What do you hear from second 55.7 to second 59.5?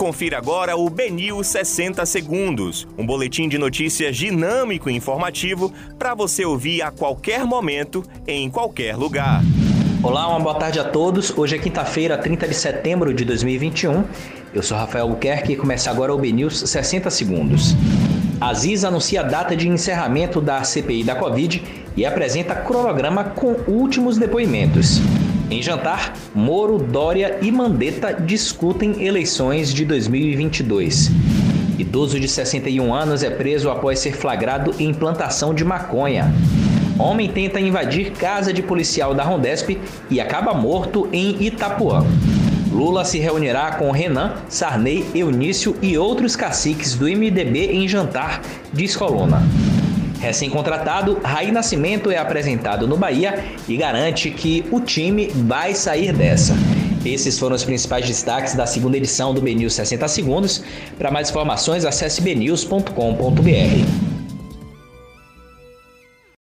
sair dessa. Esses foram os principais destaques da segunda edição do